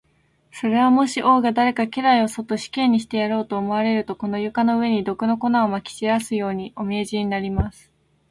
[0.51, 7.91] それは、もし王が誰か家来をそっと死刑にしてやろうと思われると、この床の上に、毒の粉をまき散らすように、お命じになります。